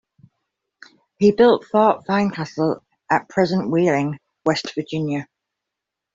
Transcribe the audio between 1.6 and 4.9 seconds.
Fort Fincastle at present Wheeling, West